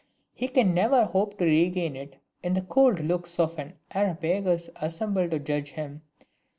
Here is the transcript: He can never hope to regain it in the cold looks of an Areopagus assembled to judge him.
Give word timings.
He 0.33 0.47
can 0.47 0.73
never 0.73 1.05
hope 1.05 1.37
to 1.37 1.45
regain 1.45 1.95
it 1.95 2.15
in 2.41 2.55
the 2.55 2.63
cold 2.63 3.01
looks 3.01 3.37
of 3.39 3.59
an 3.59 3.75
Areopagus 3.93 4.71
assembled 4.77 5.29
to 5.29 5.37
judge 5.37 5.73
him. 5.73 6.01